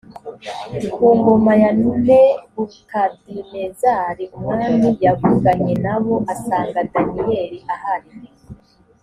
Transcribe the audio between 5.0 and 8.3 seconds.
yavuganye na bo asanga daniyeli ahari